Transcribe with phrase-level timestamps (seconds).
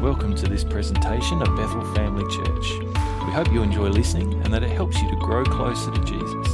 [0.00, 2.78] Welcome to this presentation of Bethel Family Church.
[3.26, 6.48] We hope you enjoy listening and that it helps you to grow closer to Jesus.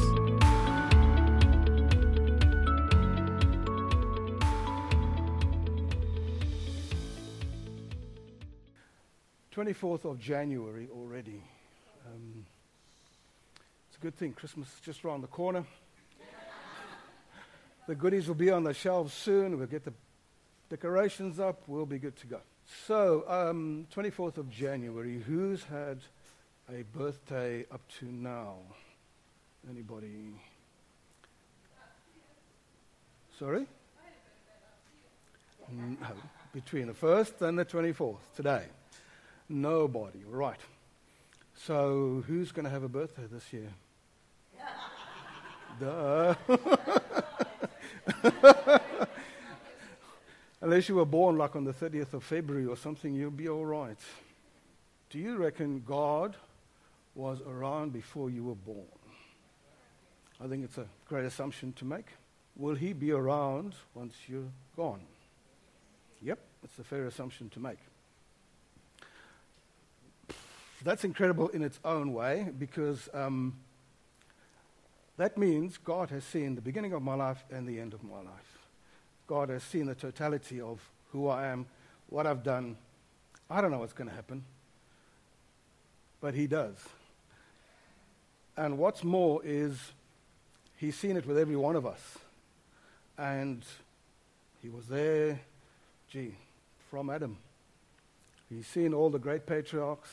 [9.52, 11.40] Twenty-fourth of January already.
[12.04, 12.44] Um,
[13.88, 14.32] it's a good thing.
[14.32, 15.64] Christmas is just around the corner.
[17.86, 19.56] the goodies will be on the shelves soon.
[19.56, 19.92] We'll get the
[20.68, 21.62] decorations up.
[21.68, 22.40] We'll be good to go.
[22.66, 26.00] So, um, 24th of January, who's had
[26.68, 28.56] a birthday up to now?
[29.70, 30.32] Anybody?
[33.38, 33.66] Sorry?
[35.72, 35.96] No,
[36.52, 38.64] between the 1st and the 24th, today.
[39.48, 40.60] Nobody, right.
[41.54, 43.72] So, who's going to have a birthday this year?
[45.80, 46.34] Duh.
[50.76, 53.64] Unless you were born like on the 30th of February or something, you'll be all
[53.64, 53.96] right.
[55.08, 56.36] Do you reckon God
[57.14, 58.84] was around before you were born?
[60.38, 62.04] I think it's a great assumption to make.
[62.56, 65.00] Will he be around once you're gone?
[66.20, 67.78] Yep, it's a fair assumption to make.
[70.84, 73.54] That's incredible in its own way because um,
[75.16, 78.18] that means God has seen the beginning of my life and the end of my
[78.18, 78.55] life.
[79.26, 81.66] God has seen the totality of who I am,
[82.08, 82.76] what I've done.
[83.50, 84.44] I don't know what's going to happen,
[86.20, 86.76] but He does.
[88.56, 89.92] And what's more is
[90.76, 92.18] He's seen it with every one of us.
[93.18, 93.62] And
[94.62, 95.40] He was there,
[96.10, 96.34] gee,
[96.90, 97.38] from Adam.
[98.48, 100.10] He's seen all the great patriarchs,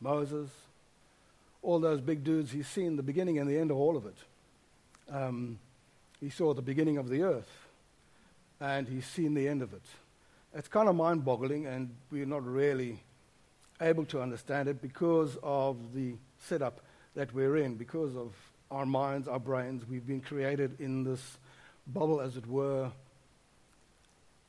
[0.00, 0.48] Moses,
[1.62, 2.50] all those big dudes.
[2.50, 4.16] He's seen the beginning and the end of all of it.
[5.10, 5.58] Um,
[6.20, 7.67] he saw the beginning of the earth
[8.60, 9.82] and he's seen the end of it.
[10.54, 13.00] It's kind of mind boggling, and we're not really
[13.80, 16.80] able to understand it because of the setup
[17.14, 18.32] that we're in, because of
[18.70, 19.86] our minds, our brains.
[19.88, 21.38] We've been created in this
[21.86, 22.90] bubble, as it were,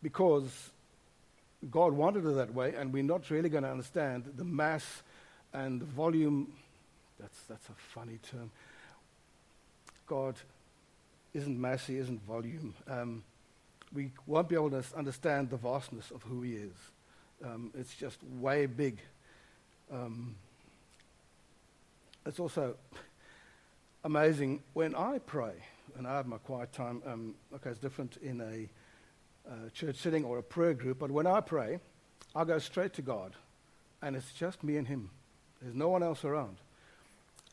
[0.01, 0.71] because
[1.69, 5.03] God wanted it that way, and we're not really going to understand the mass
[5.53, 6.53] and the volume.
[7.19, 8.49] That's, that's a funny term.
[10.07, 10.35] God
[11.33, 12.73] isn't mass, He isn't volume.
[12.87, 13.23] Um,
[13.93, 16.75] we won't be able to understand the vastness of who he is.
[17.43, 18.99] Um, it's just way big.
[19.91, 20.35] Um,
[22.25, 22.75] it's also
[24.03, 25.53] amazing when I pray,
[25.97, 27.01] and I have my quiet time.
[27.05, 28.69] Um, okay, it's different in a
[29.49, 31.79] uh, church sitting or a prayer group, but when I pray,
[32.35, 33.33] I go straight to God,
[34.01, 35.09] and it's just me and Him.
[35.61, 36.57] There's no one else around.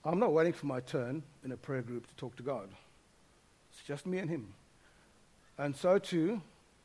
[0.04, 2.68] I'm not waiting for my turn in a prayer group to talk to God.
[3.72, 4.52] It's just me and Him.
[5.58, 6.40] And so too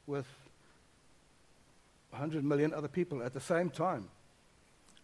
[0.07, 0.27] with
[2.11, 4.09] 100 million other people at the same time.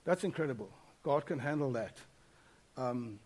[0.05, 0.69] That's incredible.
[1.03, 1.97] God can handle that.
[2.77, 3.19] Um,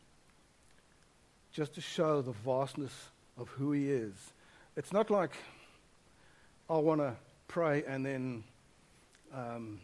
[1.51, 2.93] just to show the vastness
[3.37, 4.13] of who He is.
[4.77, 5.31] It's not like
[6.69, 7.15] I want to
[7.47, 8.43] pray and then,
[9.33, 9.81] um,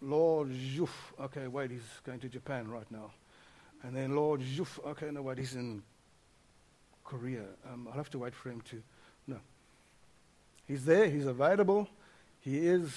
[0.00, 0.90] Lord, zhoof,
[1.20, 3.10] okay, wait, he's going to Japan right now.
[3.82, 5.82] And then, Lord, zhoof, okay, no, wait, he's in
[7.02, 7.42] Korea.
[7.72, 8.80] Um, I'll have to wait for him to.
[10.68, 11.88] He's there, He's available,
[12.40, 12.92] He is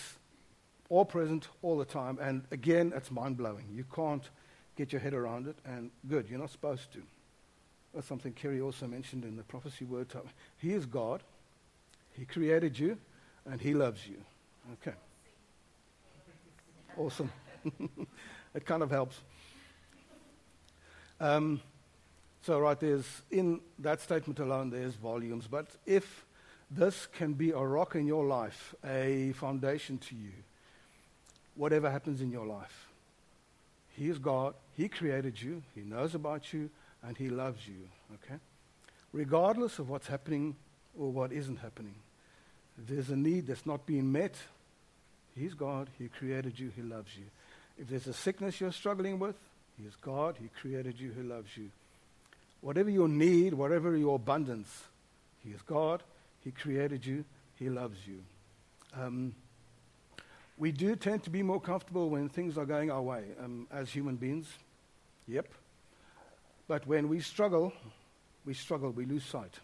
[0.89, 2.19] all present all the time.
[2.21, 3.65] And again, it's mind blowing.
[3.73, 4.29] You can't
[4.75, 7.01] get your head around it, and good, you're not supposed to.
[7.93, 10.09] That's something Kerry also mentioned in the prophecy word.
[10.09, 10.23] Time.
[10.57, 11.23] He is God,
[12.13, 12.97] He created you,
[13.49, 14.17] and He loves you.
[14.73, 14.95] Okay.
[16.97, 17.31] Awesome.
[18.53, 19.17] it kind of helps.
[21.19, 21.61] Um,
[22.41, 25.47] so, right, there's in that statement alone, there's volumes.
[25.47, 26.25] But if
[26.71, 30.31] this can be a rock in your life, a foundation to you,
[31.55, 32.87] whatever happens in your life.
[33.89, 34.53] He is God.
[34.77, 35.63] He created you.
[35.75, 36.69] He knows about you,
[37.03, 37.89] and He loves you.
[38.15, 38.39] Okay?
[39.11, 40.55] Regardless of what's happening
[40.97, 41.95] or what isn't happening,
[42.77, 44.35] there's a need that's not being met,
[45.35, 45.89] He's God.
[45.97, 46.71] He created you.
[46.75, 47.25] He loves you.
[47.77, 49.35] If there's a sickness you're struggling with,
[49.77, 50.37] He is God.
[50.41, 51.11] He created you.
[51.11, 51.69] He loves you.
[52.61, 54.83] Whatever your need, whatever your abundance,
[55.43, 56.01] He is God.
[56.43, 57.23] He created you.
[57.55, 58.23] He loves you.
[58.99, 59.35] Um,
[60.57, 63.89] we do tend to be more comfortable when things are going our way um, as
[63.89, 64.47] human beings.
[65.27, 65.47] Yep.
[66.67, 67.73] But when we struggle,
[68.45, 69.59] we struggle, we lose sight.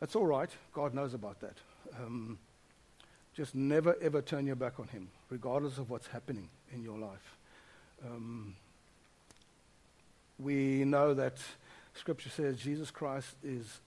[0.00, 0.50] That's all right.
[0.72, 1.56] God knows about that.
[1.98, 2.38] Um,
[3.34, 7.36] just never, ever turn your back on Him, regardless of what's happening in your life.
[8.04, 8.56] Um,
[10.38, 11.38] we know that
[11.94, 13.80] Scripture says Jesus Christ is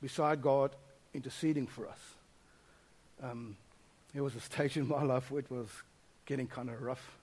[0.00, 0.74] beside God
[1.14, 1.98] interceding for us.
[3.22, 3.56] Um,
[4.14, 5.68] there was a stage in my life where it was
[6.26, 7.16] getting kind of rough.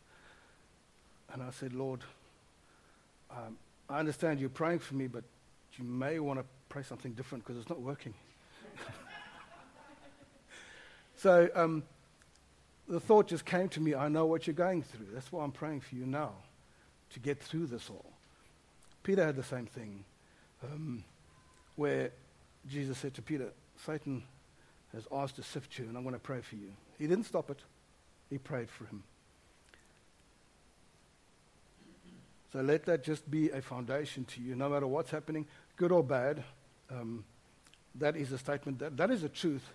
[1.34, 2.02] And I said, Lord,
[3.32, 3.58] um,
[3.90, 5.24] I understand you're praying for me, but
[5.78, 8.14] you may want to pray something different because it's not working.
[11.18, 11.84] so um,
[12.88, 15.08] the thought just came to me I know what you're going through.
[15.14, 16.32] That's why I'm praying for you now
[17.12, 18.12] to get through this all.
[19.04, 20.04] Peter had the same thing,
[20.64, 21.04] um,
[21.76, 22.12] where
[22.70, 23.52] Jesus said to Peter,
[23.86, 24.24] Satan
[24.94, 26.72] has asked to sift you, and I'm going to pray for you.
[26.98, 27.60] He didn't stop it,
[28.30, 29.04] he prayed for him.
[32.54, 36.04] So let that just be a foundation to you, no matter what's happening, good or
[36.04, 36.44] bad.
[36.90, 37.26] Um,
[37.96, 39.74] that is a statement, that, that is a truth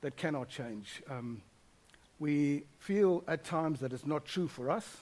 [0.00, 1.02] that cannot change.
[1.08, 1.42] Um,
[2.18, 4.98] we feel at times that it's not true for us.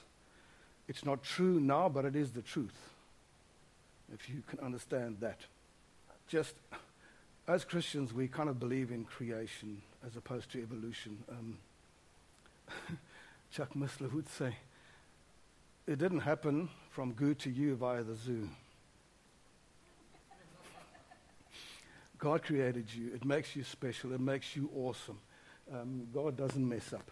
[0.88, 2.76] It's not true now, but it is the truth.
[4.12, 5.40] If you can understand that.
[6.28, 6.54] Just
[7.48, 11.22] as Christians, we kind of believe in creation as opposed to evolution.
[11.30, 11.58] Um,
[13.52, 14.56] Chuck Missler would say,
[15.86, 18.48] it didn't happen from goo to you via the zoo.
[22.18, 23.14] God created you.
[23.14, 24.12] It makes you special.
[24.12, 25.18] It makes you awesome.
[25.72, 27.08] Um, God doesn't mess up.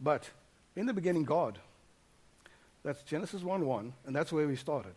[0.00, 0.30] But
[0.76, 1.58] in the beginning, God.
[2.84, 4.94] That's Genesis 1 1, and that's where we started.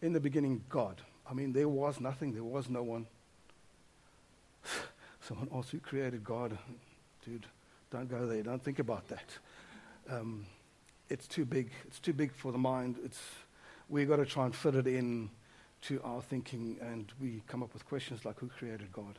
[0.00, 1.02] In the beginning, God.
[1.32, 3.06] I mean, there was nothing, there was no one.
[5.22, 6.58] Someone else who created God.
[7.24, 7.46] Dude,
[7.90, 8.42] don't go there.
[8.42, 9.24] Don't think about that.
[10.10, 10.44] Um,
[11.08, 11.70] it's too big.
[11.86, 12.96] It's too big for the mind.
[13.02, 13.18] It's,
[13.88, 15.30] we've got to try and fit it in
[15.82, 19.18] to our thinking, and we come up with questions like who created God?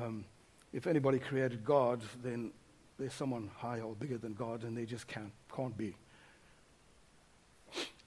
[0.00, 0.24] Um,
[0.72, 2.50] if anybody created God, then
[2.98, 5.94] there's someone higher or bigger than God, and they just can't, can't be.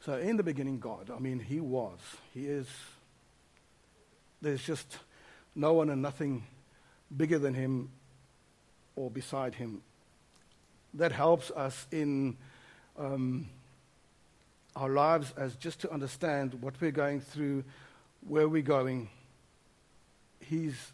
[0.03, 1.99] So, in the beginning, God, I mean, He was.
[2.33, 2.67] He is.
[4.45, 4.99] There's just
[5.55, 6.43] no one and nothing
[7.17, 7.89] bigger than Him
[8.95, 9.81] or beside Him.
[10.93, 12.37] That helps us in
[12.95, 13.49] um,
[14.75, 17.63] our lives as just to understand what we're going through,
[18.27, 19.09] where we're going.
[20.39, 20.91] He's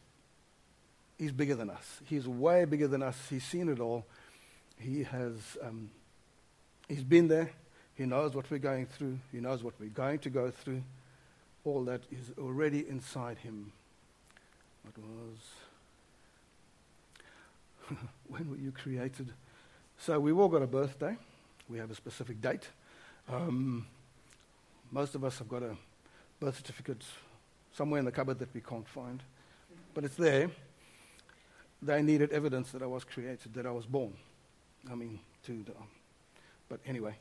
[1.19, 1.99] He's bigger than us.
[2.05, 3.17] He's way bigger than us.
[3.29, 4.05] He's seen it all.
[4.79, 5.91] He has, um,
[6.87, 7.51] he's been there.
[7.95, 9.19] He knows what we're going through.
[9.29, 10.83] He knows what we're going to go through.
[11.63, 13.71] All that is already inside him.
[14.83, 14.97] What
[17.89, 17.97] was,
[18.27, 19.31] when were you created?
[19.97, 21.17] So we've all got a birthday.
[21.69, 22.67] We have a specific date.
[23.29, 23.85] Um,
[24.91, 25.77] most of us have got a
[26.39, 27.03] birth certificate
[27.73, 29.21] somewhere in the cupboard that we can't find.
[29.93, 30.49] But it's there
[31.81, 34.13] they needed evidence that I was created, that I was born.
[34.91, 35.73] I mean, to the,
[36.69, 37.15] but anyway.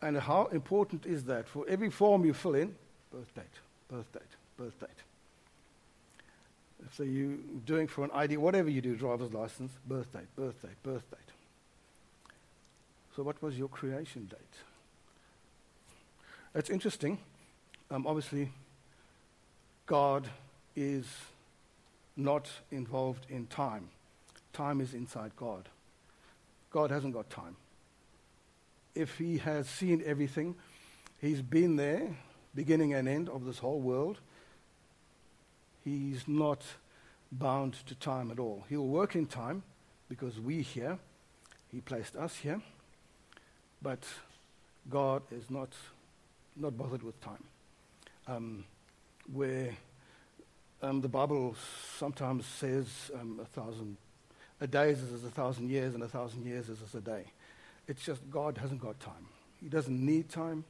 [0.00, 1.48] And how important is that?
[1.48, 2.74] For every form you fill in,
[3.12, 3.44] birth date,
[3.88, 4.22] birth date,
[4.56, 4.88] birth date.
[6.96, 10.82] So you're doing for an ID, whatever you do, driver's license, birth date, birth date,
[10.82, 11.20] birth date.
[13.14, 14.38] So what was your creation date?
[16.54, 17.18] It's interesting.
[17.90, 18.50] Um, obviously,
[19.86, 20.28] God
[20.74, 21.06] is
[22.16, 23.88] not involved in time.
[24.52, 25.68] Time is inside God.
[26.70, 27.56] God hasn't got time.
[28.94, 30.54] If He has seen everything,
[31.20, 32.08] He's been there,
[32.54, 34.18] beginning and end of this whole world.
[35.84, 36.62] He's not
[37.30, 38.64] bound to time at all.
[38.68, 39.62] He'll work in time
[40.08, 40.98] because we here,
[41.70, 42.60] He placed us here,
[43.80, 44.04] but
[44.90, 45.70] God is not,
[46.56, 47.44] not bothered with time.
[48.28, 48.64] Um,
[49.32, 49.70] where
[50.82, 51.56] um, the Bible
[51.96, 53.96] sometimes says um, a thousand,
[54.60, 57.24] a day is as a thousand years, and a thousand years is as a day.
[57.88, 59.26] It's just God hasn't got time.
[59.60, 60.64] He doesn't need time.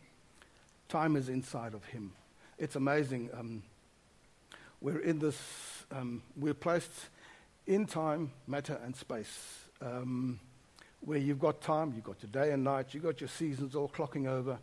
[0.93, 2.13] Time is inside of Him.
[2.59, 3.31] It's amazing.
[3.33, 3.63] Um,
[4.83, 5.39] we're in this,
[5.91, 6.93] um, we're placed
[7.67, 9.65] in time, matter, and space.
[9.81, 10.39] Um,
[11.01, 13.89] where you've got time, you've got your day and night, you've got your seasons all
[13.89, 14.59] clocking over.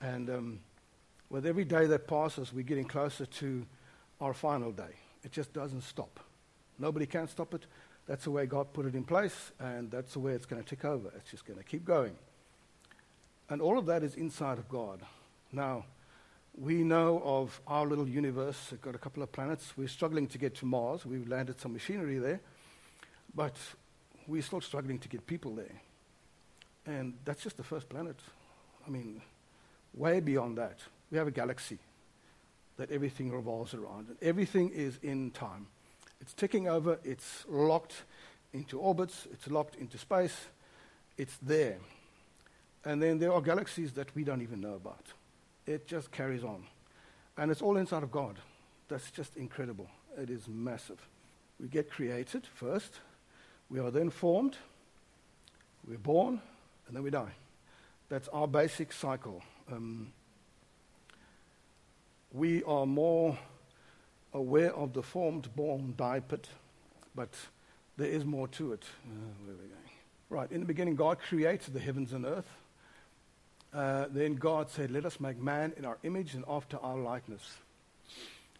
[0.00, 0.60] And um,
[1.30, 3.66] with every day that passes, we're getting closer to
[4.20, 4.94] our final day.
[5.24, 6.20] It just doesn't stop.
[6.78, 7.66] Nobody can stop it.
[8.06, 10.68] That's the way God put it in place, and that's the way it's going to
[10.68, 11.12] tick over.
[11.16, 12.14] It's just going to keep going.
[13.50, 15.00] And all of that is inside of God.
[15.52, 15.84] Now,
[16.54, 18.56] we know of our little universe.
[18.72, 19.74] It's got a couple of planets.
[19.76, 21.04] We're struggling to get to Mars.
[21.04, 22.40] We've landed some machinery there,
[23.34, 23.56] but
[24.26, 25.80] we're still struggling to get people there.
[26.86, 28.16] And that's just the first planet.
[28.86, 29.20] I mean,
[29.94, 30.78] way beyond that,
[31.10, 31.78] we have a galaxy
[32.78, 34.08] that everything revolves around.
[34.08, 35.66] And everything is in time.
[36.20, 38.04] It's ticking over, it's locked
[38.52, 40.46] into orbits, it's locked into space,
[41.18, 41.78] it's there.
[42.84, 45.12] And then there are galaxies that we don't even know about.
[45.66, 46.64] It just carries on.
[47.36, 48.38] And it's all inside of God.
[48.88, 49.88] That's just incredible.
[50.18, 50.98] It is massive.
[51.60, 53.00] We get created first,
[53.70, 54.56] We are then formed,
[55.86, 56.40] we're born,
[56.86, 57.32] and then we die.
[58.08, 59.42] That's our basic cycle.
[59.70, 60.12] Um,
[62.32, 63.38] we are more
[64.34, 66.48] aware of the formed, born, die pit,
[67.14, 67.30] but
[67.96, 68.84] there is more to it.
[69.04, 69.14] Uh,
[69.44, 69.80] where are we going?
[70.28, 72.50] Right, in the beginning, God created the heavens and earth.
[73.74, 77.56] Uh, then God said, Let us make man in our image and after our likeness.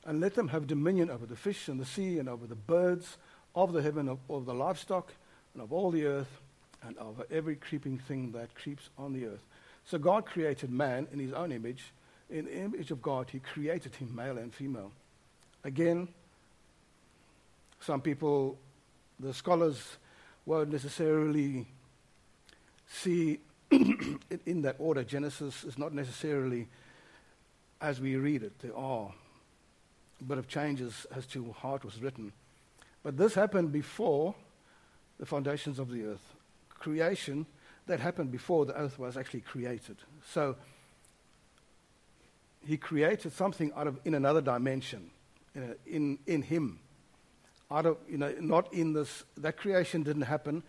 [0.04, 3.18] And let them have dominion over the fish and the sea and over the birds
[3.54, 5.12] of the heaven, of, the livestock,
[5.54, 6.40] and of all the earth,
[6.82, 9.42] and over every creeping thing that creeps on the earth.
[9.84, 11.92] So God created man in his own image.
[12.30, 14.90] In the image of God, he created him male and female.
[15.62, 16.08] Again,
[17.80, 18.58] some people,
[19.20, 19.98] the scholars,
[20.46, 21.66] won't necessarily
[22.88, 23.38] see
[24.46, 25.02] in that order.
[25.02, 26.68] Genesis is not necessarily
[27.80, 28.58] as we read it.
[28.60, 29.12] There are
[30.20, 32.32] a bit of changes as to how it was written.
[33.02, 34.34] But this happened before
[35.18, 36.34] the foundations of the earth.
[36.68, 37.46] Creation
[37.86, 39.96] that happened before the earth was actually created.
[40.32, 40.56] So
[42.64, 45.10] he created something out of in another dimension,
[45.86, 46.78] in, in him.
[47.70, 50.62] Out of, you know, not in this, that creation didn't happen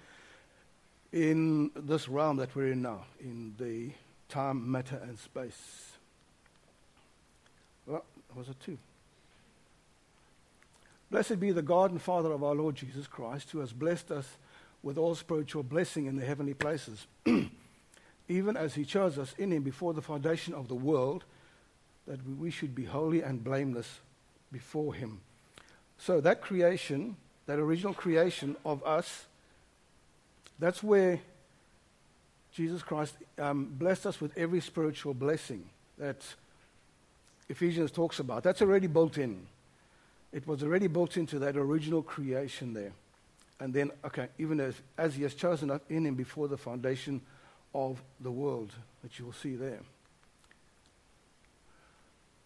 [1.13, 3.91] in this realm that we're in now, in the
[4.27, 5.91] time, matter, and space.
[7.85, 8.03] Well,
[8.35, 8.79] was it two?
[11.11, 14.37] Blessed be the God and Father of our Lord Jesus Christ, who has blessed us
[14.81, 17.05] with all spiritual blessing in the heavenly places,
[18.27, 21.25] even as he chose us in him before the foundation of the world,
[22.07, 23.99] that we should be holy and blameless
[24.51, 25.21] before him.
[25.99, 29.27] So that creation, that original creation of us,
[30.59, 31.19] that's where
[32.53, 36.23] Jesus Christ um, blessed us with every spiritual blessing that
[37.49, 38.43] Ephesians talks about.
[38.43, 39.45] That's already built in.
[40.31, 42.91] It was already built into that original creation there.
[43.59, 47.21] And then, okay, even as, as he has chosen us in him before the foundation
[47.73, 48.71] of the world,
[49.03, 49.79] that you will see there.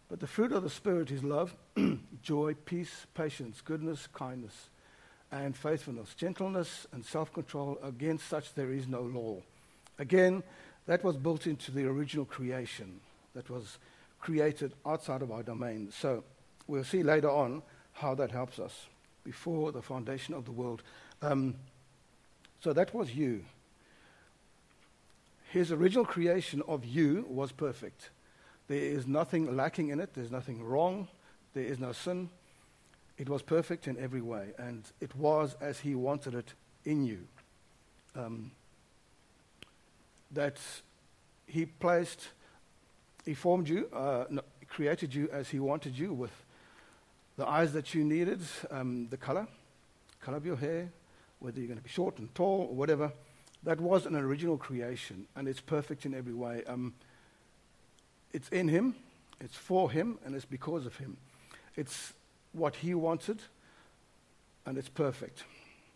[0.10, 1.56] But the fruit of the Spirit is love,
[2.22, 4.70] joy, peace, patience, goodness, kindness,
[5.32, 7.78] and faithfulness, gentleness, and self control.
[7.84, 9.42] Against such there is no law.
[10.00, 10.44] Again,
[10.86, 13.00] that was built into the original creation
[13.36, 13.78] that was
[14.20, 15.92] created outside of our domain.
[15.92, 16.24] So
[16.68, 17.62] we'll see later on
[17.94, 18.88] how that helps us
[19.24, 20.82] before the foundation of the world.
[21.22, 21.56] Um,
[22.62, 23.44] so that was you.
[25.52, 28.10] His original creation of you was perfect.
[28.68, 31.08] There is nothing lacking in it, there's nothing wrong,
[31.54, 32.30] there is no sin.
[33.18, 36.54] It was perfect in every way, and it was as He wanted it
[36.86, 37.28] in you.
[38.16, 38.52] Um,
[40.32, 40.60] that
[41.48, 42.30] He placed,
[43.26, 46.32] He formed you, uh, no, created you as He wanted you with
[47.38, 49.48] the eyes that you needed, um, the color,
[50.22, 50.90] color of your hair,
[51.40, 53.12] whether you're going to be short and tall or whatever.
[53.64, 56.64] That was an original creation, and it's perfect in every way.
[56.66, 56.94] Um,
[58.32, 58.96] it's in Him,
[59.40, 61.18] it's for Him, and it's because of Him.
[61.76, 62.14] It's
[62.58, 63.40] what He wanted,
[64.66, 65.44] and it's perfect.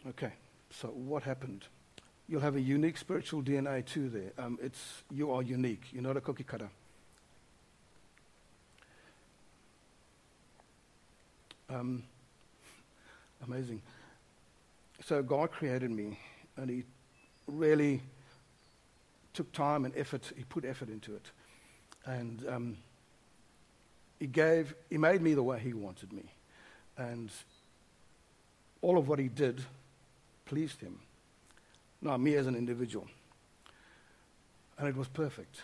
[0.07, 0.31] Okay,
[0.69, 1.65] so what happened?
[2.27, 4.31] You'll have a unique spiritual DNA too there.
[4.37, 6.69] Um, it's, you are unique, you're not a cookie cutter.
[11.69, 12.03] Um,
[13.47, 13.81] amazing.
[15.05, 16.19] So God created me,
[16.57, 16.83] and He
[17.47, 18.01] really
[19.33, 20.31] took time and effort.
[20.35, 21.31] He put effort into it,
[22.05, 22.77] and um,
[24.19, 24.73] He gave.
[24.89, 26.23] He made me the way He wanted me,
[27.09, 27.29] and
[28.81, 29.61] all of what He did
[30.45, 30.99] pleased Him.
[32.01, 33.07] Not me as an individual,
[34.77, 35.61] and it was perfect.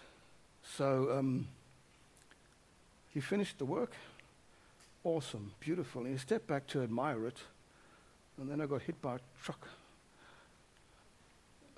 [0.77, 1.47] So um,
[3.13, 3.93] He finished the work
[5.07, 6.03] awesome, beautiful.
[6.03, 7.37] And he stepped back to admire it.
[8.37, 9.67] And then I got hit by a truck.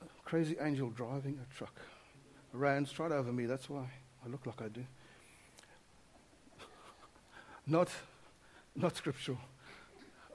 [0.02, 1.76] A crazy angel driving a truck.
[2.52, 3.46] Ran straight over me.
[3.46, 3.86] That's why
[4.26, 4.84] I look like I do.
[7.68, 7.90] not,
[8.76, 9.40] not scriptural.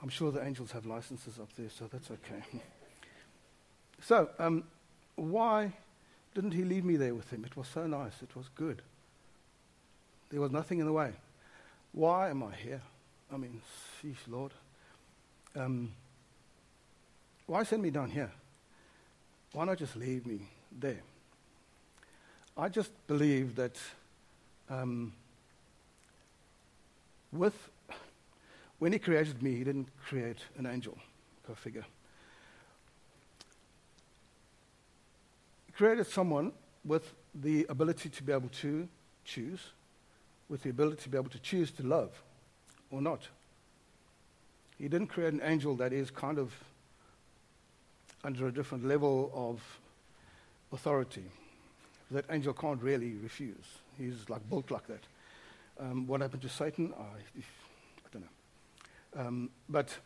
[0.03, 2.43] I'm sure the angels have licenses up there, so that's okay.
[4.03, 4.64] so, um,
[5.17, 5.73] why
[6.35, 7.45] didn't he leave me there with him?
[7.45, 8.23] It was so nice.
[8.23, 8.83] It was good.
[10.31, 11.12] There was nothing in the way.
[11.93, 12.83] Why am I here?
[13.33, 13.62] I mean,
[14.03, 14.53] sheesh, Lord.
[15.57, 15.93] Um,
[17.47, 18.33] why send me down here?
[19.53, 20.41] Why not just leave me
[20.76, 21.00] there?
[22.57, 23.76] I just believe that
[24.69, 25.12] um,
[27.33, 27.55] with
[28.78, 30.99] when he created me, he didn't create an angel,
[31.47, 31.85] go figure.
[35.66, 36.52] He created someone
[36.85, 38.88] with the ability to be able to
[39.25, 39.61] choose,
[40.49, 42.11] with the ability to be able to choose to love
[42.90, 43.28] or not.
[44.78, 46.52] He didn't create an angel that is kind of
[48.23, 49.61] under a different level of
[50.73, 51.25] authority.
[52.11, 53.64] That angel can't really refuse.
[53.97, 55.00] He's like built like that.
[55.78, 56.93] Um, what happened to Satan?
[56.99, 57.43] I, I.
[59.16, 59.97] Um, but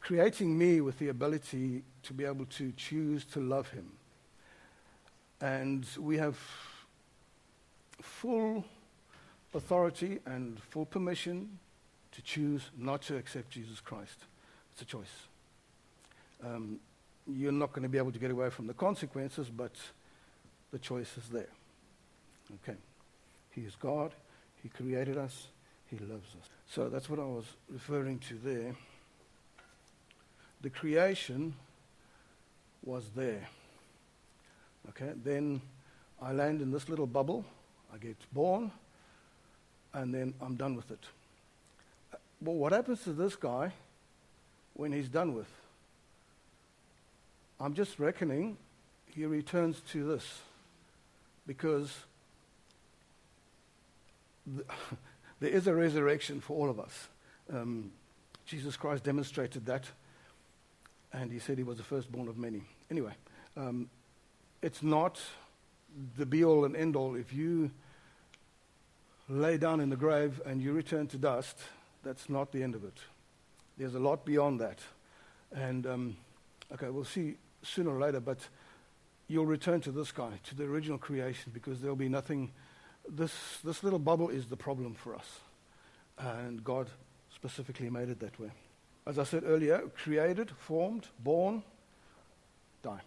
[0.00, 3.92] creating me with the ability to be able to choose to love him.
[5.40, 6.36] And we have
[8.00, 8.64] full
[9.54, 11.58] authority and full permission
[12.12, 14.18] to choose not to accept Jesus Christ.
[14.72, 15.26] It's a choice.
[16.44, 16.80] Um,
[17.26, 19.72] you're not going to be able to get away from the consequences, but
[20.70, 21.48] the choice is there.
[22.62, 22.76] Okay.
[23.50, 24.12] He is God.
[24.62, 25.48] He created us.
[25.86, 26.48] He loves us.
[26.70, 28.74] So that's what I was referring to there.
[30.62, 31.54] The creation
[32.82, 33.46] was there.
[34.90, 35.12] Okay.
[35.22, 35.60] Then
[36.20, 37.44] I land in this little bubble.
[37.92, 38.70] I get born.
[39.92, 41.04] And then I'm done with it.
[42.12, 43.72] Uh, well, what happens to this guy
[44.74, 45.46] when he's done with?
[47.60, 48.56] I'm just reckoning
[49.14, 50.40] he returns to this
[51.46, 51.92] because
[55.40, 57.08] there is a resurrection for all of us.
[57.52, 57.92] Um,
[58.46, 59.84] Jesus Christ demonstrated that,
[61.12, 62.62] and he said he was the firstborn of many.
[62.90, 63.12] Anyway,
[63.56, 63.88] um,
[64.62, 65.20] it's not
[66.16, 67.14] the be all and end all.
[67.14, 67.70] If you
[69.28, 71.58] lay down in the grave and you return to dust,
[72.02, 72.98] that's not the end of it.
[73.78, 74.78] There's a lot beyond that.
[75.54, 76.16] And, um,
[76.72, 78.38] okay, we'll see sooner or later, but
[79.28, 82.52] you'll return to this guy, to the original creation, because there'll be nothing.
[83.08, 83.32] This,
[83.62, 85.40] this little bubble is the problem for us.
[86.18, 86.88] And God
[87.34, 88.50] specifically made it that way.
[89.06, 91.62] As I said earlier, created, formed, born,
[92.82, 93.02] die.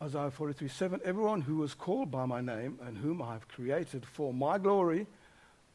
[0.00, 4.04] Isaiah 43 7 Everyone who was called by my name and whom I have created
[4.04, 5.06] for my glory,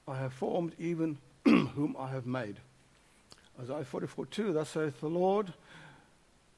[0.08, 2.58] I have formed, even whom I have made.
[3.62, 5.53] Isaiah 44 2 Thus saith the Lord,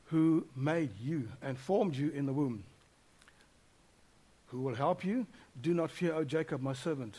[0.05, 2.63] who made you and formed you in the womb.
[4.51, 5.27] Who will help you?
[5.61, 7.15] Do not fear, O Jacob, my servant.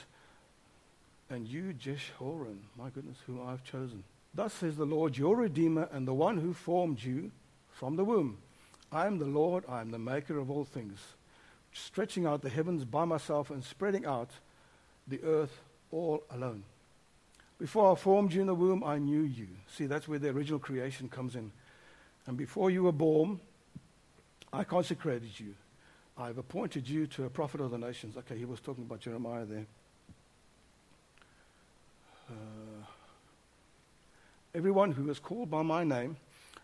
[1.29, 4.03] And you, Jeshurun, my goodness, whom I have chosen.
[4.35, 7.31] Thus says the Lord, your Redeemer, and the one who formed you
[7.73, 8.39] from the womb.
[8.93, 10.99] I am the Lord, I am the maker of all things,
[11.73, 14.31] stretching out the heavens by myself and spreading out
[15.07, 15.61] the earth
[15.93, 16.65] all alone.
[17.59, 19.49] Before I formed you in the womb, I knew you.
[19.69, 21.53] See, that's where the original creation comes in.
[22.27, 23.39] And before you were born,
[24.53, 25.55] I consecrated you.
[26.17, 28.17] I've appointed you to a prophet of the nations.
[28.17, 29.67] Okay, he was talking about Jeremiah there.
[32.29, 32.85] Uh,
[34.55, 36.17] everyone who is called by my name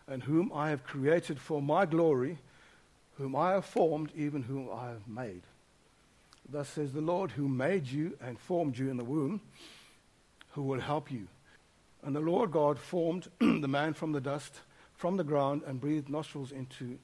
[0.07, 2.37] and whom I have created for my glory,
[3.17, 5.41] whom I have formed, even whom I have made.
[6.49, 9.41] Thus says the Lord, who made you and formed you in the womb,
[10.51, 11.27] who will help you.
[12.03, 14.53] And the Lord God formed the man from the dust,
[14.95, 16.99] from the ground, and breathed nostrils into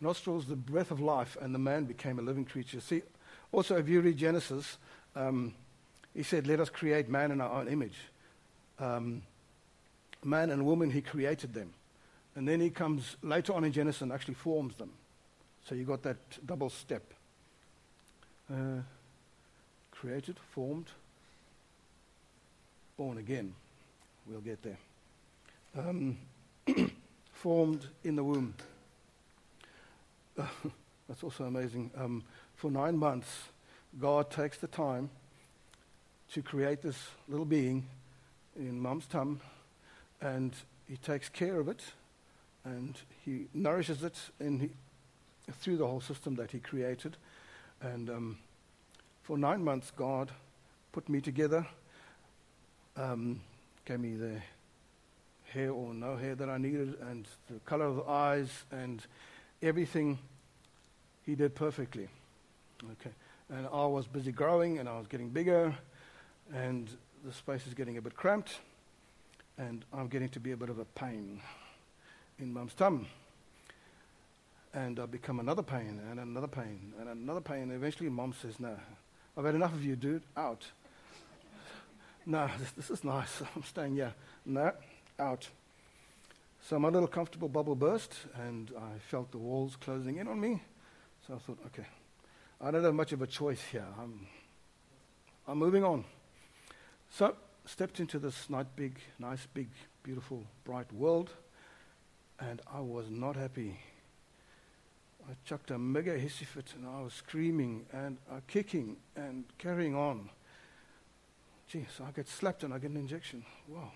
[0.00, 2.80] nostrils, the breath of life, and the man became a living creature.
[2.80, 3.02] See,
[3.52, 4.78] also, if you read Genesis,
[5.16, 5.54] um,
[6.14, 7.98] he said, Let us create man in our own image.
[8.78, 9.22] Um,
[10.24, 11.72] man and woman, he created them.
[12.36, 14.92] And then he comes later on in Genesis and actually forms them.
[15.68, 17.02] So you got that double step.
[18.50, 18.82] Uh,
[19.90, 20.86] created, formed,
[22.96, 23.54] born again.
[24.26, 24.78] We'll get there.
[25.76, 26.18] Um,
[27.32, 28.54] formed in the womb.
[31.08, 31.90] That's also amazing.
[31.96, 32.22] Um,
[32.56, 33.28] for nine months,
[33.98, 35.10] God takes the time
[36.32, 37.86] to create this little being
[38.56, 39.40] in mom's tum,
[40.20, 40.54] and
[40.88, 41.82] he takes care of it
[42.64, 44.70] and he nourishes it he,
[45.60, 47.16] through the whole system that he created.
[47.80, 48.38] And um,
[49.22, 50.30] for nine months, God
[50.92, 51.66] put me together,
[52.96, 53.40] um,
[53.84, 54.40] gave me the
[55.52, 59.04] hair or no hair that I needed, and the color of the eyes, and
[59.62, 60.18] everything
[61.30, 62.08] he did perfectly.
[62.84, 63.10] Okay.
[63.50, 65.72] And I was busy growing, and I was getting bigger,
[66.52, 66.88] and
[67.24, 68.58] the space is getting a bit cramped,
[69.56, 71.40] and I'm getting to be a bit of a pain
[72.40, 73.06] in mum's tum.
[74.74, 77.62] And I become another pain and another pain and another pain.
[77.62, 78.76] And eventually, mom says, No,
[79.36, 80.22] I've had enough of you, dude.
[80.36, 80.64] Out.
[82.26, 83.40] no, this, this is nice.
[83.56, 84.14] I'm staying here.
[84.44, 84.72] No,
[85.18, 85.48] out.
[86.62, 90.60] So my little comfortable bubble burst, and I felt the walls closing in on me.
[91.26, 91.86] So I thought, okay,
[92.60, 93.86] I don't have much of a choice here.
[94.00, 94.26] I'm,
[95.46, 96.04] I'm moving on.
[97.10, 97.34] So
[97.66, 99.68] stepped into this nice, big, nice, big,
[100.02, 101.30] beautiful, bright world
[102.40, 103.78] and I was not happy.
[105.28, 109.94] I chucked a mega hissy fit and I was screaming and uh, kicking and carrying
[109.94, 110.30] on.
[111.68, 113.44] Gee, so I get slapped and I get an injection.
[113.68, 113.92] Wow.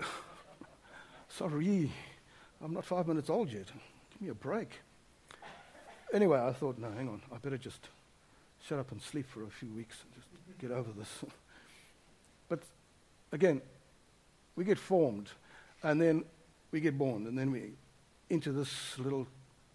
[1.28, 1.90] Sorry.
[2.62, 3.68] I'm not five minutes old yet.
[4.10, 4.70] Give me a break.
[6.12, 7.20] Anyway, I thought, no, hang on.
[7.32, 7.88] I better just
[8.66, 11.24] shut up and sleep for a few weeks and just get over this.
[12.48, 12.60] but
[13.32, 13.60] again,
[14.56, 15.28] we get formed,
[15.82, 16.24] and then
[16.72, 17.70] we get born, and then we
[18.30, 19.26] into this little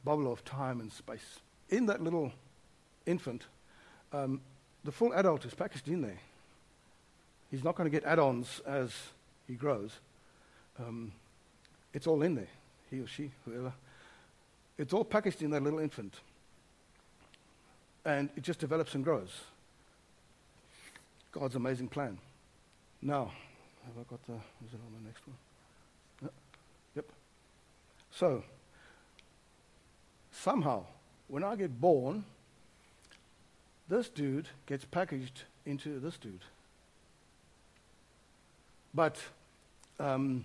[0.03, 1.39] bubble of time and space.
[1.69, 2.31] In that little
[3.05, 3.43] infant,
[4.11, 4.41] um,
[4.83, 6.19] the full adult is packaged in there.
[7.49, 8.91] He's not going to get add-ons as
[9.47, 9.91] he grows.
[10.79, 11.11] Um,
[11.93, 12.47] it's all in there,
[12.89, 13.73] he or she, whoever.
[14.83, 16.13] It's all packaged in that little infant.
[18.03, 19.31] And it just develops and grows.
[21.31, 22.17] God's amazing plan.
[23.01, 23.31] Now,
[23.85, 26.31] have I got the, is it on the next one?
[26.97, 27.05] Yep.
[28.11, 28.43] So,
[30.33, 30.83] somehow,
[31.29, 32.25] when I get born,
[33.87, 36.43] this dude gets packaged into this dude.
[38.93, 39.17] But,
[39.97, 40.43] um,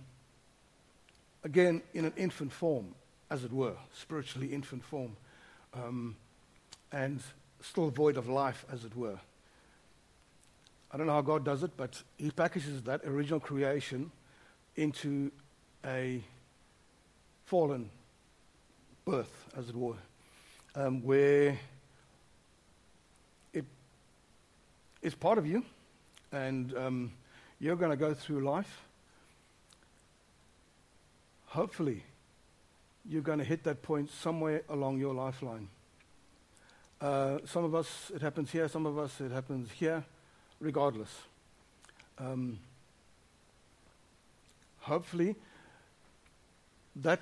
[1.42, 2.94] again, in an infant form,
[3.30, 5.16] as it were, spiritually infant form,
[5.74, 6.16] um,
[6.92, 7.20] and
[7.60, 9.18] still void of life, as it were.
[10.90, 14.10] I don't know how God does it, but He packages that original creation
[14.76, 15.30] into
[15.84, 16.22] a
[17.44, 17.90] fallen
[19.04, 19.94] birth, as it were,
[20.74, 21.58] um, where
[23.52, 23.64] it
[25.02, 25.64] is part of you,
[26.32, 27.12] and um,
[27.60, 28.82] you're going to go through life.
[31.46, 32.02] Hopefully,
[33.08, 35.68] you're going to hit that point somewhere along your lifeline.
[37.00, 40.04] Uh, some of us, it happens here, some of us, it happens here,
[40.60, 41.10] regardless.
[42.18, 42.58] Um,
[44.80, 45.36] hopefully,
[46.96, 47.20] that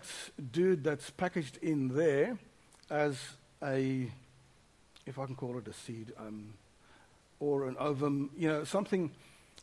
[0.53, 2.39] dude that's packaged in there
[2.91, 3.19] as
[3.63, 4.11] a,
[5.05, 6.55] if I can call it a seed, um,
[7.39, 9.11] or an ovum, you know, something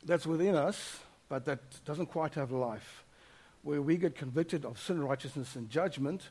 [0.05, 3.03] that's within us, but that doesn't quite have life,
[3.63, 6.29] where we get convicted of sin, righteousness, and judgment,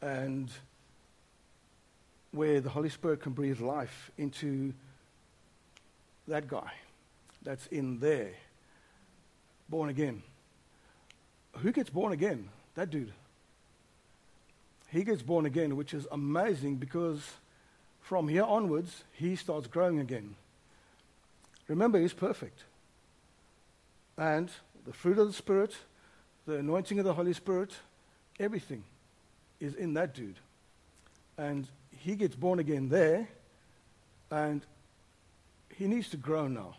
[0.00, 0.50] and
[2.30, 4.72] where the Holy Spirit can breathe life into
[6.28, 6.72] that guy
[7.42, 8.30] that's in there,
[9.68, 10.22] born again.
[11.58, 12.48] Who gets born again?
[12.74, 13.12] That dude.
[14.88, 17.22] He gets born again, which is amazing because
[18.00, 20.34] from here onwards, he starts growing again.
[21.68, 22.64] Remember, he's perfect.
[24.18, 24.50] And
[24.84, 25.74] the fruit of the Spirit,
[26.46, 27.72] the anointing of the Holy Spirit,
[28.40, 28.82] everything
[29.60, 30.38] is in that dude.
[31.38, 33.28] And he gets born again there,
[34.30, 34.62] and
[35.76, 36.76] he needs to grow now.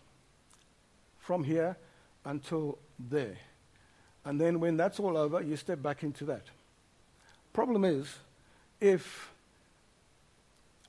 [1.19, 1.77] From here
[2.25, 3.37] until there.
[4.25, 6.43] And then when that's all over, you step back into that.
[7.53, 8.17] Problem is,
[8.81, 9.31] if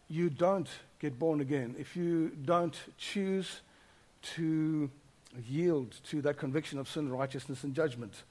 [0.08, 3.60] you don't get born again, if you don't choose
[4.22, 4.90] to
[5.48, 8.22] yield to that conviction of sin, righteousness, and judgment,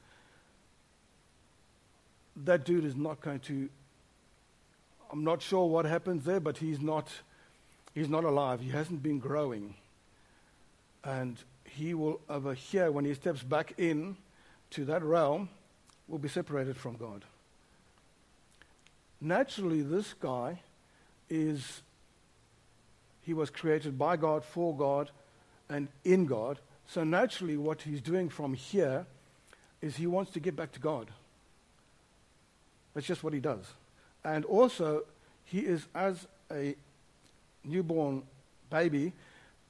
[2.35, 3.69] that dude is not going to.
[5.11, 7.07] I'm not sure what happens there, but he's not,
[7.93, 8.61] he's not alive.
[8.61, 9.75] He hasn't been growing.
[11.03, 14.17] And he will, over here, when he steps back in
[14.71, 15.49] to that realm,
[16.07, 17.23] will be separated from God.
[19.21, 20.61] Naturally, this guy
[21.29, 21.81] is,
[23.21, 25.11] he was created by God, for God,
[25.69, 26.59] and in God.
[26.87, 29.05] So naturally, what he's doing from here
[29.81, 31.11] is he wants to get back to God.
[32.93, 33.65] That's just what he does.
[34.23, 35.03] And also,
[35.45, 36.75] he is, as a
[37.63, 38.23] newborn
[38.69, 39.13] baby,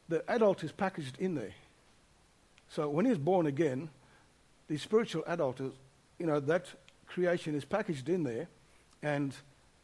[0.09, 1.53] the adult is packaged in there.
[2.69, 3.89] So when he's born again,
[4.67, 5.71] the spiritual adult is,
[6.19, 6.67] you know, that
[7.07, 8.47] creation is packaged in there,
[9.01, 9.33] and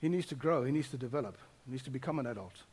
[0.02, 2.64] he needs to grow, he needs to develop, he needs to become an adult.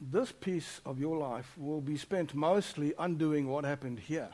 [0.00, 4.30] This piece of your life will be spent mostly undoing what happened here.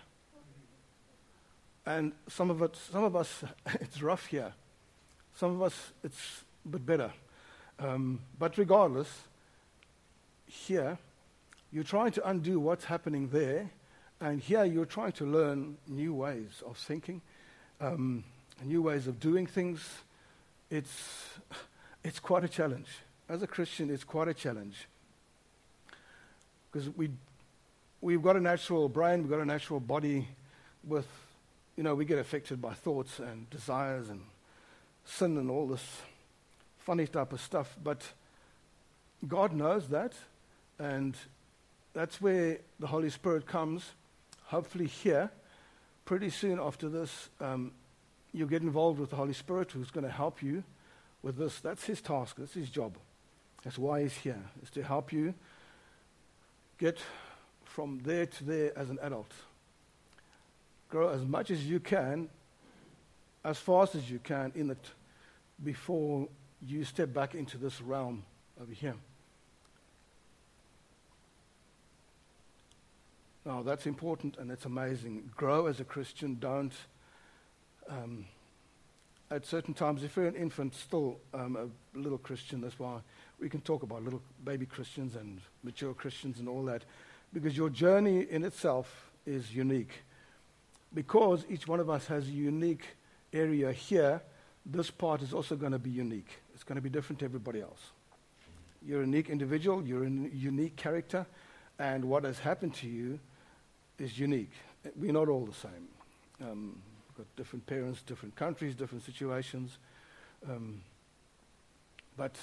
[1.87, 3.45] And some of it, some of us,
[3.81, 4.53] it's rough here.
[5.37, 7.13] Some of us, it's a bit better.
[7.79, 9.09] Um, but regardless,
[10.47, 10.99] here,
[11.73, 13.71] you're trying to undo what's happening there,
[14.21, 17.21] and here you're trying to learn new ways of thinking,
[17.81, 18.25] um,
[18.65, 19.87] new ways of doing things.
[20.71, 21.39] It's,
[22.05, 22.89] it's quite a challenge.
[23.29, 24.89] As a Christian, it's quite a challenge.
[26.73, 27.11] Because we,
[28.01, 30.29] we've got a natural brain, we've got a natural body
[30.85, 31.07] with,
[31.77, 34.21] you know, we get affected by thoughts and desires and
[35.05, 35.85] sin and all this
[36.79, 37.77] funny type of stuff.
[37.83, 38.03] But
[39.27, 40.15] God knows that,
[40.79, 41.17] and
[41.93, 43.91] that's where the Holy Spirit comes,
[44.45, 45.31] hopefully here.
[46.05, 47.73] Pretty soon after this, um,
[48.33, 50.63] you'll get involved with the Holy Spirit who's going to help you
[51.23, 51.59] with this.
[51.61, 52.95] That's his task, that's his job.
[53.65, 55.35] That's why he's here, is to help you
[56.79, 56.99] get
[57.65, 59.33] from there to there as an adult.
[60.97, 62.27] Grow as much as you can,
[63.45, 64.93] as fast as you can in it
[65.63, 66.27] before
[66.67, 68.25] you step back into this realm
[68.59, 68.95] over here.
[73.45, 75.29] Now, that's important and it's amazing.
[75.37, 76.39] Grow as a Christian.
[76.41, 76.73] Don't,
[77.91, 78.25] um,
[79.31, 83.01] at certain times, if you're an infant, still um, a little Christian, that's why
[83.39, 86.87] we can talk about little baby Christians and mature Christians and all that,
[87.35, 89.93] because your journey in itself is unique.
[90.95, 92.87] Because each one of us has a unique
[93.33, 94.23] area here,
[94.65, 96.41] this part is also going to be unique.
[96.55, 97.91] It's going to be different to everybody else.
[98.85, 101.27] You're a unique individual, you're a unique character,
[101.79, 103.19] and what has happened to you
[103.99, 104.53] is unique.
[104.97, 105.89] We're not all the same.
[106.41, 109.79] Um, we've got different parents, different countries, different situations.
[110.49, 110.81] Um,
[112.17, 112.37] but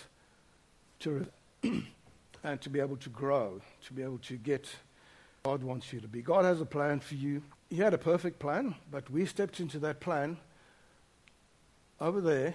[1.00, 1.26] to
[1.64, 4.68] and to be able to grow, to be able to get
[5.44, 6.22] God wants you to be.
[6.22, 7.44] God has a plan for you.
[7.74, 10.38] He had a perfect plan, but we stepped into that plan
[12.00, 12.54] over there,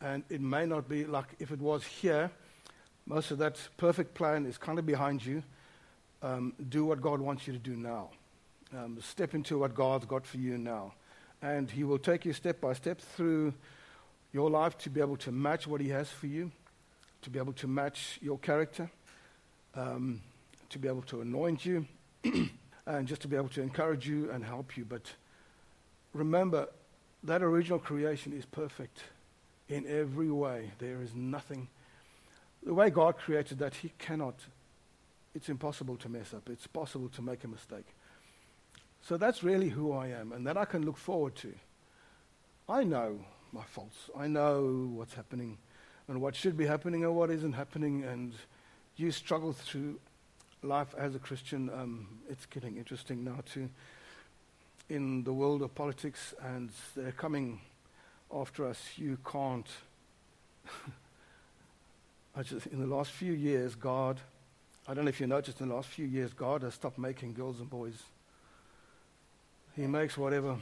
[0.00, 2.30] and it may not be like if it was here.
[3.04, 5.42] Most of that perfect plan is kind of behind you.
[6.22, 8.10] Um, do what God wants you to do now.
[8.72, 10.92] Um, step into what God's got for you now.
[11.42, 13.52] And He will take you step by step through
[14.32, 16.52] your life to be able to match what He has for you,
[17.22, 18.88] to be able to match your character,
[19.74, 20.20] um,
[20.68, 21.88] to be able to anoint you,
[22.86, 24.84] and just to be able to encourage you and help you.
[24.84, 25.12] But
[26.12, 26.68] remember,
[27.22, 29.00] that original creation is perfect
[29.68, 30.72] in every way.
[30.78, 31.68] There is nothing.
[32.62, 34.34] The way God created that, He cannot,
[35.34, 36.48] it's impossible to mess up.
[36.48, 37.86] It's possible to make a mistake.
[39.02, 41.54] So that's really who I am, and that I can look forward to.
[42.68, 43.20] I know
[43.52, 44.10] my faults.
[44.16, 45.58] I know what's happening
[46.08, 48.04] and what should be happening and what isn't happening.
[48.04, 48.34] And
[48.96, 49.98] you struggle through
[50.62, 51.70] life as a Christian.
[51.70, 53.68] Um, it's getting interesting now, too,
[54.88, 57.60] in the world of politics, and they're coming
[58.34, 58.80] after us.
[58.96, 59.68] You can't.
[62.36, 64.20] I just, in the last few years, God,
[64.86, 67.34] I don't know if you noticed, in the last few years, God has stopped making
[67.34, 68.02] girls and boys
[69.76, 70.56] he makes whatever.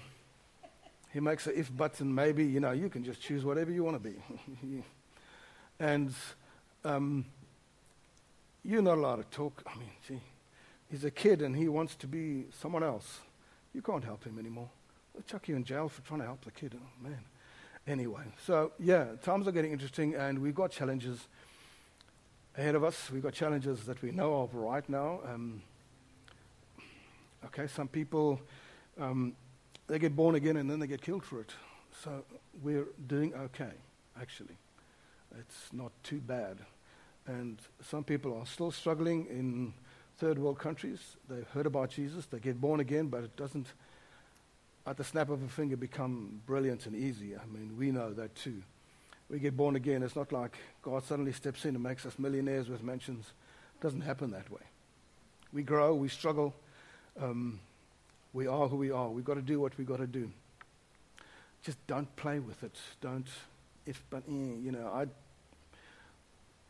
[1.12, 2.44] He makes a if, but, and maybe.
[2.44, 4.14] You know, you can just choose whatever you want to be.
[5.80, 6.12] and
[6.84, 7.24] um,
[8.68, 9.62] you're not allowed to talk.
[9.66, 10.20] I mean, gee,
[10.90, 13.20] he's a kid and he wants to be someone else.
[13.72, 14.68] You can't help him anymore.
[15.14, 16.74] They'll chuck you in jail for trying to help the kid.
[16.76, 17.24] Oh, man.
[17.86, 21.28] Anyway, so yeah, times are getting interesting and we've got challenges
[22.58, 23.10] ahead of us.
[23.10, 25.20] We've got challenges that we know of right now.
[25.24, 25.62] Um,
[27.46, 28.38] okay, some people
[29.00, 29.34] um,
[29.86, 31.52] they get born again and then they get killed for it.
[32.04, 32.22] So
[32.62, 33.72] we're doing okay,
[34.20, 34.58] actually.
[35.38, 36.58] It's not too bad.
[37.28, 39.74] And some people are still struggling in
[40.16, 40.98] third world countries.
[41.28, 43.66] They've heard about Jesus, they get born again, but it doesn't,
[44.86, 47.36] at the snap of a finger, become brilliant and easy.
[47.36, 48.62] I mean, we know that too.
[49.28, 50.02] We get born again.
[50.02, 53.26] It's not like God suddenly steps in and makes us millionaires with mansions.
[53.78, 54.62] It doesn't happen that way.
[55.52, 56.54] We grow, we struggle.
[57.20, 57.60] Um,
[58.32, 59.08] we are who we are.
[59.08, 60.30] We've got to do what we've got to do.
[61.62, 62.76] Just don't play with it.
[63.02, 63.26] Don't,
[63.84, 65.06] if, but, eh, you know, I,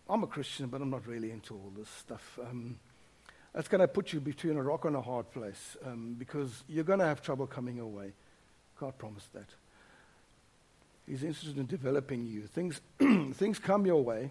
[0.08, 2.38] I'm a Christian, but I'm not really into all this stuff.
[2.42, 2.78] Um,
[3.52, 6.84] that's going to put you between a rock and a hard place um, because you're
[6.84, 8.12] going to have trouble coming away.
[8.80, 9.48] God promised that.
[11.06, 12.46] He's interested in developing you.
[12.46, 12.80] Things,
[13.34, 14.30] things come your way,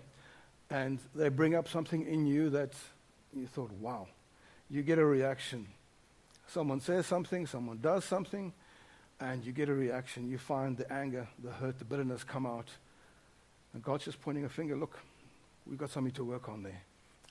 [0.69, 2.73] and they bring up something in you that
[3.35, 4.07] you thought, wow.
[4.69, 5.67] You get a reaction.
[6.47, 8.53] Someone says something, someone does something,
[9.19, 10.29] and you get a reaction.
[10.29, 12.69] You find the anger, the hurt, the bitterness come out.
[13.73, 14.97] And God's just pointing a finger look,
[15.69, 16.81] we've got something to work on there.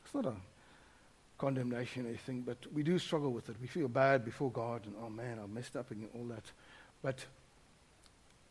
[0.04, 0.34] It's not a
[1.38, 3.56] condemnation or anything, but we do struggle with it.
[3.60, 6.44] We feel bad before God, and oh man, I messed up and all that.
[7.02, 7.24] But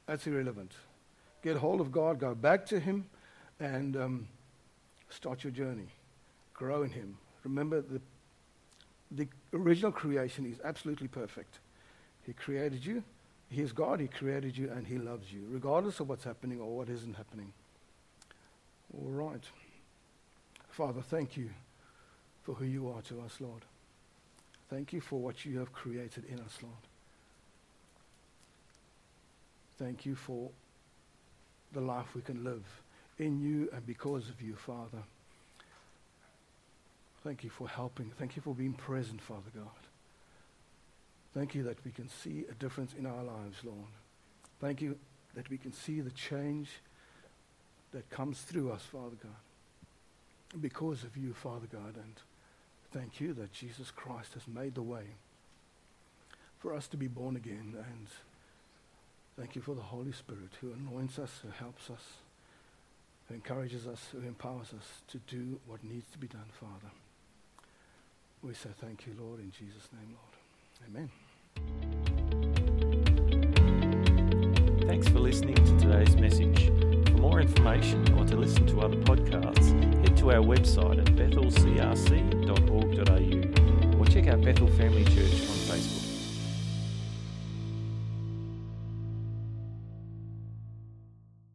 [0.05, 0.71] that's irrelevant.
[1.43, 3.05] Get hold of God, go back to Him,
[3.59, 4.27] and um,
[5.09, 5.87] start your journey.
[6.53, 7.17] Grow in Him.
[7.43, 8.01] Remember the
[9.11, 11.59] the original creation is absolutely perfect.
[12.25, 13.03] He created you.
[13.49, 13.99] He is God.
[13.99, 17.53] He created you and He loves you, regardless of what's happening or what isn't happening.
[18.93, 19.43] All right.
[20.75, 21.51] Father, thank you
[22.43, 23.63] for who you are to us, Lord.
[24.69, 26.75] Thank you for what you have created in us, Lord.
[29.79, 30.49] Thank you for
[31.71, 32.65] the life we can live
[33.17, 35.03] in you and because of you, Father.
[37.23, 38.11] Thank you for helping.
[38.19, 39.69] Thank you for being present, Father God.
[41.33, 43.93] Thank you that we can see a difference in our lives, Lord.
[44.59, 44.97] Thank you
[45.35, 46.67] that we can see the change
[47.93, 49.31] that comes through us, Father God,
[50.61, 51.95] because of you, Father God.
[51.95, 52.15] And
[52.91, 55.15] thank you that Jesus Christ has made the way.
[56.65, 57.75] for us to be born again.
[57.77, 58.07] And
[59.37, 62.01] thank you for the Holy Spirit who anoints us, who helps us,
[63.27, 66.91] who encourages us, who empowers us to do what needs to be done, Father.
[68.41, 70.33] We say thank you, Lord, in Jesus' name, Lord.
[70.89, 71.09] Amen.
[74.87, 76.71] Thanks for listening to today's message.
[77.11, 84.05] For more information or to listen to other podcasts, to our website at bethelcrc.org.au or
[84.05, 86.04] check out Bethel Family Church on Facebook.